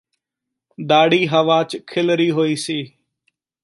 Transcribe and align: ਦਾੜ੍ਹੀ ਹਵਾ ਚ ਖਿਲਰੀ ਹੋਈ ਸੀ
ਦਾੜ੍ਹੀ 0.77 1.25
ਹਵਾ 1.27 1.63
ਚ 1.63 1.77
ਖਿਲਰੀ 1.87 2.29
ਹੋਈ 2.31 2.55
ਸੀ 2.55 2.83